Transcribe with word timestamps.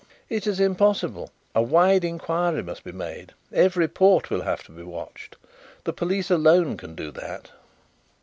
"It 0.29 0.47
is 0.47 0.59
impossible. 0.59 1.29
A 1.53 1.61
wide 1.61 2.03
inquiry 2.03 2.63
must 2.63 2.83
be 2.83 2.91
made. 2.91 3.33
Every 3.53 3.87
port 3.87 4.31
will 4.31 4.41
have 4.41 4.63
to 4.63 4.71
be 4.71 4.81
watched. 4.81 5.37
The 5.83 5.93
police 5.93 6.31
alone 6.31 6.75
can 6.75 6.95
do 6.95 7.11
that." 7.11 7.51